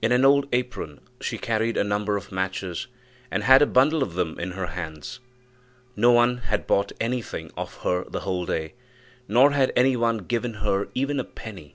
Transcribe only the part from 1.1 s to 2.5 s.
she carried a number of